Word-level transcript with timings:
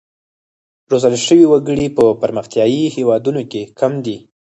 روزل 0.91 1.15
شوي 1.25 1.45
وګړي 1.47 1.87
په 1.97 2.03
پرمختیايي 2.21 2.83
هېوادونو 2.95 3.41
کې 3.51 3.61
کم 3.79 3.93
دي. 4.05 4.17